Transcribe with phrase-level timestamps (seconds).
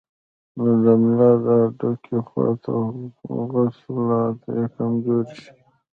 [0.57, 2.73] نو د ملا د هډوکي خواته
[3.41, 5.51] عضلات ئې کمزوري شي